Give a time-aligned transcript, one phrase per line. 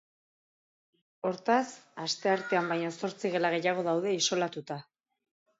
[1.29, 1.67] Hortaz,
[2.05, 4.83] asteartean baino zortzi gela gehiago daude isolatuta.